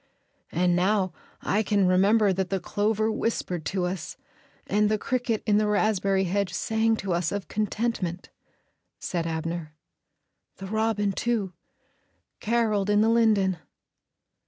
"And 0.51 0.75
now 0.75 1.13
I 1.43 1.61
can 1.61 1.85
remember 1.85 2.33
that 2.33 2.49
the 2.49 2.59
clover 2.59 3.11
whispered 3.11 3.63
to 3.65 3.85
us, 3.85 4.17
and 4.65 4.89
the 4.89 4.97
cricket 4.97 5.43
in 5.45 5.59
the 5.59 5.67
raspberry 5.67 6.23
hedge 6.23 6.55
sang 6.55 6.95
to 6.95 7.13
us 7.13 7.31
of 7.31 7.47
contentment," 7.47 8.31
said 8.97 9.27
Abner. 9.27 9.75
"The 10.57 10.65
robin, 10.65 11.11
too, 11.11 11.53
carolled 12.39 12.89
in 12.89 13.01
the 13.01 13.09
linden." 13.09 13.59